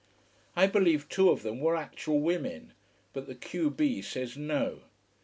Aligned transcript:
I 0.55 0.65
believe 0.65 1.07
two 1.09 1.29
of 1.29 1.43
them 1.43 1.59
were 1.59 1.75
actual 1.75 2.19
women 2.21 2.73
but 3.13 3.27
the 3.27 3.35
q 3.35 3.69
b 3.69 4.01
says 4.01 4.35
no. 4.35 4.79